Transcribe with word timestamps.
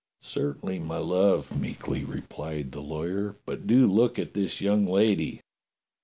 ""Certainly, 0.19 0.79
my 0.79 0.97
love," 0.97 1.55
meekly 1.55 2.03
replied 2.03 2.71
the 2.71 2.81
lawyer," 2.81 3.37
but 3.45 3.67
do 3.67 3.85
look 3.85 4.17
at 4.17 4.33
this 4.33 4.59
young 4.59 4.87
lady." 4.87 5.41